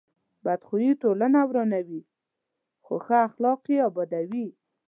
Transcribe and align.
بد 0.43 0.61
خوی 0.67 0.89
ټولنه 1.01 1.39
ورانوي، 1.49 2.01
خو 2.85 2.95
ښه 3.05 3.17
اخلاق 3.27 3.61
یې 3.71 3.77
ابادوي. 3.89 4.47